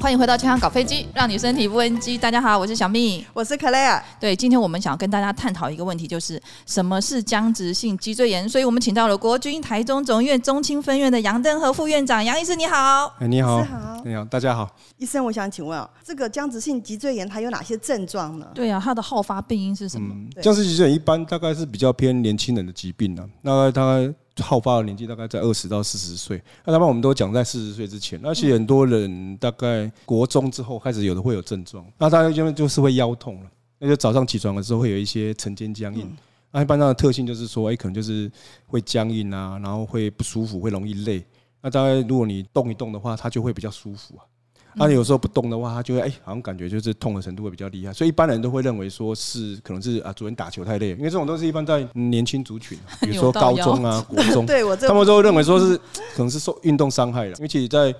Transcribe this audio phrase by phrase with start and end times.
[0.00, 2.16] 欢迎回到健康搞飞机，让你身体不 NG。
[2.16, 4.00] 大家好，我是小蜜，我是 Clare。
[4.20, 8.48] 对，今天我们想要跟大家探讨一个问题，就是什么是僵直性脊椎炎。
[8.48, 13.12] 所以我们请到了国军台中总院中青分院的杨登和副院长，杨医师你好。
[13.18, 14.74] 哎，你好，好，你好，大家好。
[14.96, 18.50] 医生，我想请问啊，这个僵直性脊椎炎它有哪些症状呢？
[18.54, 20.14] 对啊，它的好发病因是什么？
[20.14, 24.14] 嗯，僵直性脊椎炎一般大概是比较偏年轻人的疾病呢，大概大概。
[24.40, 36.08] 好发的年纪大概在二十到四十岁，那他们我们都讲在四十岁之前，而且很多人大概国中之后开始有的会有症状，那大概就就是会腰痛了，那就早上起床的时候会有一些晨间僵硬，
[36.52, 38.30] 那一般它的特性就是说，哎，可能就是
[38.68, 41.26] 会僵硬啊，然后会不舒服，会容易累，
[41.62, 44.22] 那大概如果你动一动的话，它就会比较舒服啊。
[44.74, 55.76] 那、啊、你有时候不动的话，它就会哎，好像感觉就是痛的程度会比较厉害，所以一般人都会认为说是可能是啊，昨天打球太累，因为这种都是一般在年轻族群，比如说高中啊、国中， 对我他们都会认为说是
[56.14, 57.94] 可能是受运动伤害了，因为其实在。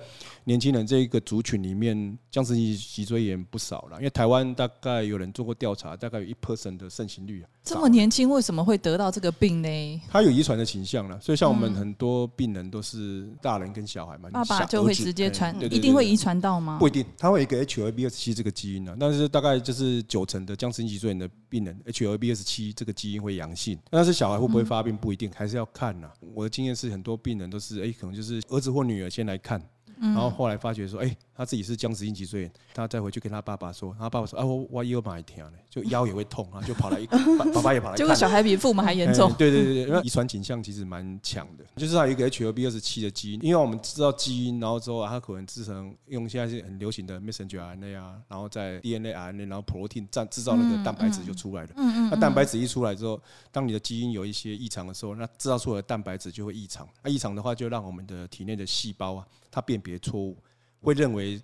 [0.45, 3.97] 年轻人这一个族群里面，僵直性脊椎炎不少了。
[3.97, 7.49] 因为台湾大概有人做过调查，大概有一 percent 的盛行率啊。
[7.63, 10.01] 这么年轻，为什么会得到这个病呢？
[10.09, 16.77] 他有遗传的倾向了，所以像我们很多病人都是大人跟小孩嘛，爸爸就会直接传，一定会遗传到吗？
[16.79, 26.09] 不一定，他会有一个 HLA-B27 这个基因呢，但是大概就是九成的僵直性脊椎炎的病人 HLA-B27 这个基因会阳性，但是小孩会不会发病不一定，还是要看呐。
[26.33, 29.61] 我的经验是，很多病人都是哎，可能就是儿子或女儿先来看。
[29.99, 36.99] 然后后来发觉说，哎，他自己是僵直性脊椎炎，他再回去跟他爸爸说，他爸爸说，啊，我我腰蛮疼的，就腰也会痛，然后就跑来，
[37.55, 39.31] 爸爸也跑来，结果小孩比父母还严重。
[39.37, 51.69] 对对对对，因为遗传倾向其实蛮强的，就是他有一个 HLB 二十七的基因，因为我们知道基因，然后之后他可能制成用现在是很流行的 messenger RNA 啊，然后在 DNA RNA，然后 protein 制制造那个蛋白质就出来了。
[51.77, 52.09] 嗯嗯。
[52.09, 53.17] 那蛋白质一出来之后，
[53.49, 56.85] 当你的基因有一些异常的时候，那制造出来的蛋白质就会异常。
[57.01, 60.35] 那异常的话，就让我们的体内的细胞啊，它辨别错误。
[60.81, 61.41] 会认为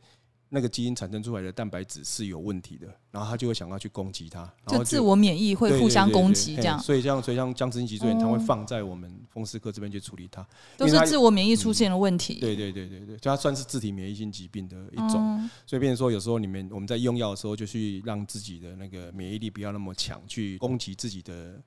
[0.48, 6.80] 那个基因产生出来的蛋白质是有问题的，然后他就会想要去攻击它，然后就就自我免疫会互相攻击这样。
[6.80, 10.48] 所以像所以像僵直性脊椎炎，他会放在我们风湿科这边去处理它，
[10.78, 12.36] 都是自我免疫出现了问题。
[12.36, 15.50] 对对对对对，就它算是自体免疫性疾病的一种。
[15.66, 21.60] 所以变成说，有时候你们我们在用药的时候，就去让自己的那个免疫力不要那么强，去攻击自己的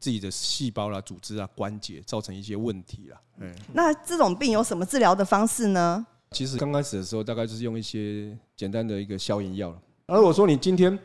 [0.00, 3.20] 自己的细胞啦、组织啊、关节，造成一些问题啦。
[3.38, 6.04] 嗯，那这种病有什么治疗的方式呢？
[6.32, 9.82] 其实刚开始的时候，大概就是用一些简单的一个消炎药了。
[10.06, 10.98] 而如果说你今天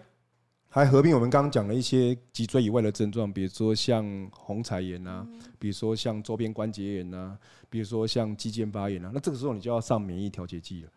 [0.69, 5.27] 还合并我们刚刚讲的一些脊椎以外的症状，比如说像红彩炎啊，
[5.59, 7.37] 比如说像周边关节炎啊，
[7.69, 10.89] 比如说像肌腱发炎啊，那这个时候你就要上免疫调节剂了。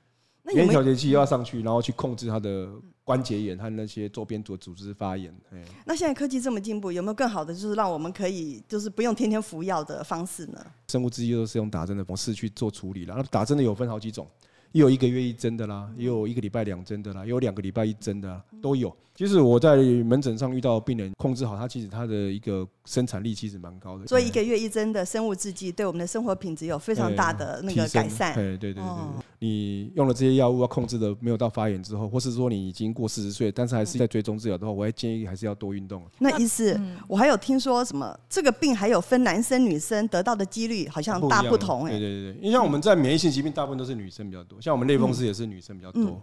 [0.44, 2.68] 免疫调节剂要上去，然后去控制它的
[3.04, 5.34] 关节炎和那些周边组组织发炎。
[5.84, 10.64] 那现在科技这么进步，有没有更好的，就是让我们可以就是不用天天服药的方式呢？
[10.88, 13.14] 生物制剂都是用打针的方式去做处理了。
[13.16, 14.26] 那打针的有分好几种，
[14.72, 18.94] 也有一个月一针的啦，也有一个礼拜两针的啦，也有两个礼拜一针的啦，都有。
[19.14, 24.06] 其实我在门诊上遇到病人控制好，他其实他的一个生产力其实蛮高的。
[24.06, 28.34] 所以一个月一针的生物制剂对我们的生活品质有非常大的那个改善。
[28.34, 28.84] 对对对对。
[29.42, 36.02] 你用了这些药物要控制的没有到发炎之后，或是说你已经过四十岁，但是还是在追踪治疗的话，我还建议还是要多运动。
[36.18, 36.78] 那意思，
[37.08, 41.90] 我还有听说什么这个病还有分男生女生得到的几率好像大不同哎。
[41.92, 46.22] 对对对，因为像我们在免疫性疾病大部分都是女生比较多，像我们类风湿也是女生比较多。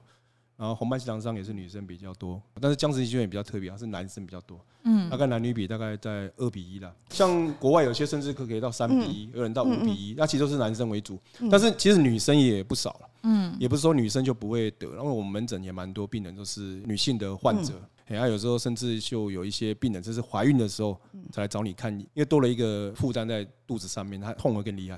[0.58, 4.60] 然后红斑性狼疮也是女生比较多，但是僵直性脊椎也比较特别，它是男生比较多。
[4.84, 6.92] 嗯，大概男女比大概在二比一啦。
[7.10, 11.20] 像国外有些甚至可可以到三比一，有人到五比一，那其实都是男生为主。
[11.52, 13.10] 但是其实女生也不少了。
[13.24, 17.74] 嗯，也不是说女生就不会得，因为我们门诊也蛮多病人都是女性的患者。
[18.08, 20.98] 然后，有时候甚至就有一些病人就是怀孕的时候
[21.32, 24.98] 才来找你看，因为多了一个负担在肚子上面，她痛会更厉害。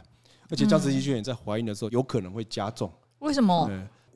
[0.52, 2.92] 而且僵直性脊椎炎在怀孕的时候有可能会加重。
[3.18, 3.68] 为什么？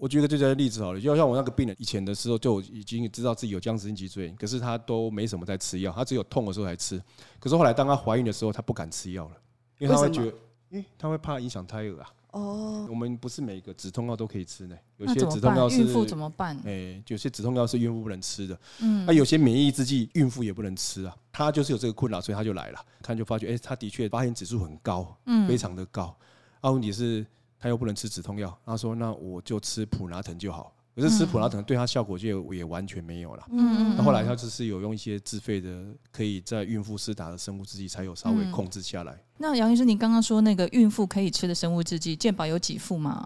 [0.03, 7.01] 我举个最简单的例子好了，就像我那个病人以前的时候就已经知道自己有僵直性脊椎炎，可是他都没什么在吃药，他只有痛的时候才吃。
[7.39, 9.35] 可是后来当他怀孕的时候，他不敢吃药了，
[9.79, 10.33] 因为他会觉得，
[10.71, 12.09] 诶，他会怕影响胎儿啊。
[12.31, 16.59] 哦，我们不是每个止痛药都可以吃呢，有些止痛药是孕妇怎么办？
[16.65, 18.59] 诶，有些止痛药是孕妇不能吃的。
[18.81, 21.15] 嗯，那有些免疫制剂孕妇也不能吃啊。
[21.31, 26.13] 他就是有这个困扰，所以他就来了，看就发觉，诶，他的确发炎指数很高，嗯，非常的高。
[26.59, 27.25] 啊，问题是。
[27.63, 33.48] 他又不能吃止痛药，他说：“那我就吃普拿疼就好。”可是吃普拉疼对他效果就也完全没有了。
[33.51, 39.18] 嗯，那后来他就是有用一些自费的，可以在孕妇施打的生物制剂，才有稍微控制下来。
[39.38, 43.25] 那杨医生，你刚刚说那个孕妇可以吃的生物制剂，健保有几副吗？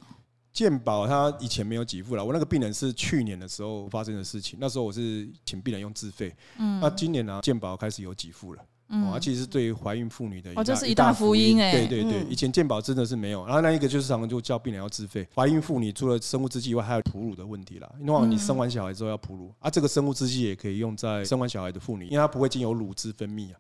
[0.54, 2.24] 健保他以前没有给付了。
[2.24, 6.32] 我那个病人是去年的时候发生的事情，那时候我是请病人用自费。
[6.60, 8.64] 嗯，那今年呢，健保开始有给付了。
[8.90, 11.72] 哦，它其实是对于怀孕妇女的哦，这是一大福音哎。
[11.72, 15.28] 对对对，以前健保真的是没有，然后那一个就是常常就叫病人要自费。
[15.36, 17.92] 怀孕妇女除了生物制剂以外，还有哺乳的问题啦。
[18.00, 23.60] 因为你生完小孩之后要哺乳啊，这个生物制剂也可以用在生完小孩的妇女，因为它不会经由乳汁分泌啊。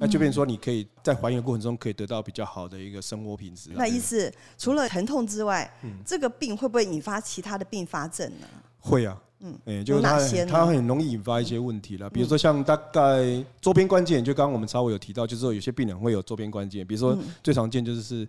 [0.00, 3.70] 那就变成说，你可以在怀孕的过程中可以得到比较好的一个生活品质。
[3.74, 5.68] 那意思除了疼痛之外，
[6.06, 8.46] 这个病会不会引发其他的并发症呢？
[8.78, 9.20] 会啊。
[9.40, 12.10] 嗯，哎，就是它，它很容易引发一些问题了。
[12.10, 18.28] 比如说像大概周边关节，就刚刚我们稍微有提到，就是说有些病人会有周边关节，比如说最常见就是是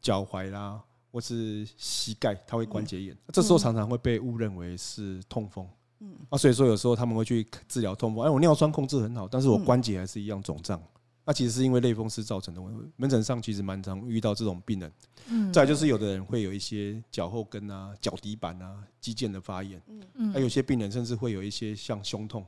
[0.00, 0.80] 脚踝啦，
[1.10, 5.66] 或是膝盖，它会关节炎，这时候常常会被误认为是痛风。
[6.00, 10.80] 嗯，啊，所以说有时候他们会去治疗痛风，哎，我尿酸控制很好，但是我关节还是一样肿胀。
[11.24, 12.80] 那其实是因为类风湿造成的问题。
[12.96, 14.92] 门诊上其实蛮常遇到这种病人。
[15.28, 15.52] 嗯。
[15.52, 19.80] 再就是有的人会有一些脚后跟啊、脚底板啊、肌腱的发炎。
[19.86, 20.32] 嗯嗯。
[20.32, 22.44] 还有些病人甚至会有一些像胸痛。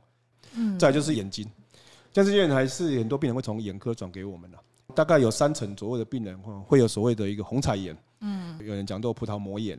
[0.54, 0.78] 嗯。
[0.78, 1.44] 再就是眼睛，
[2.12, 4.58] 像这些人还是很多病人会从眼科转给我们了。
[4.94, 7.96] 大概有三成左右的病人会有所谓的一个虹彩炎。
[8.20, 8.58] 嗯。
[8.64, 9.78] 有人讲到葡萄膜炎。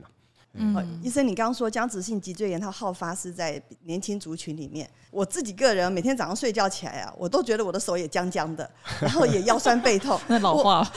[0.57, 4.89] 嗯，医生，你刚刚说僵直性脊椎炎，它好发是在年轻族群里面。
[5.09, 8.69] 我自己个人每天早上睡觉起来啊，我都觉得我的手也僵僵的，
[9.01, 10.19] 然后也腰酸背痛。
[10.27, 10.87] 那老话。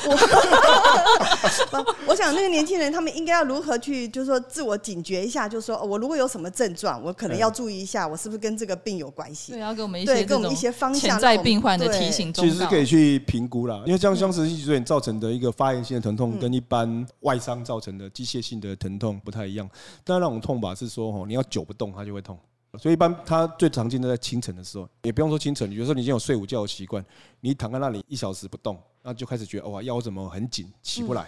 [1.72, 9.52] 我，我， 想那个年轻人他们应该要如何去，就是说自我警觉一下，就是说我如果有什么症状，我可能要注意一下，我是不是跟这个病有关系？
[9.52, 12.32] 对，要给我们一些给我们一些方向，潜在病患的提醒。
[12.32, 19.68] 其实可以去评估啦，因为像僵直性脊椎炎造成的一个发炎性的疼痛，跟一般外伤造成的机械性的疼痛不太一样。
[20.04, 20.20] 当然。
[20.20, 22.38] 这种痛吧是说哦，你要久不动它就会痛，
[22.78, 27.02] 所以一般它最常见的在清晨的时候，也不用说清晨，比如说你已经有睡午觉的习惯，
[27.40, 31.26] 你躺在那里一小时不动，那就开始觉得哇腰怎么很紧，起不来，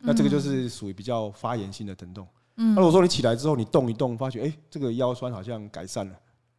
[0.00, 2.26] 那这个就是属于比较发炎性的疼痛。
[2.56, 6.18] 那如果说你起来之后你动一动，发觉哎这个腰酸好像改善了，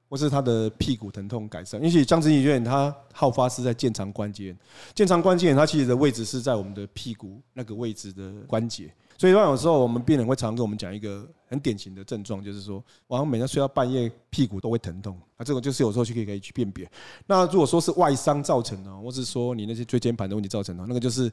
[0.09, 4.57] 或是他的屁股疼痛改善，因为僵直性脊椎炎它好发是在腱长关节炎，
[4.95, 8.89] 腱长关节它其实的位置是在我们的屁股那个位置的关节。
[9.17, 15.19] 所以说，有时候我们病人会常跟我们讲一个很典型的症状，就是说，晚上每天睡到半夜，屁股都会疼痛。
[15.37, 16.89] 那这个就是有时候去可以可以去辨别。
[17.25, 21.31] 那如果说是外伤造成的，或是说你那些椎间盘的问题造成的，那个就是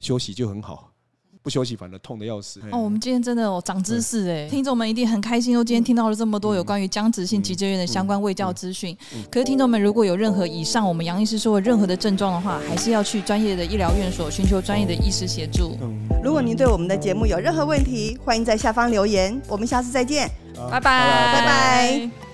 [0.00, 0.90] 休息就很好。
[1.46, 2.78] 不休息反而痛的要死哦！
[2.80, 5.62] 我们今天真的哦长知识哎，听众们一定很开心哦！
[5.62, 8.98] 今天听到了这么多有关于僵直性脊椎炎的相关卫教资讯。
[9.30, 15.78] 可是听众们如果有任何以上我们杨医师说的任何的症状的话，还是要去专业的医疗院所寻求专业的医师协助。
[16.20, 19.40] 如果您对我们的节目有任何问题，欢迎在下方留言。
[19.46, 20.28] 我们下次再见，
[20.68, 22.25] 拜拜拜拜。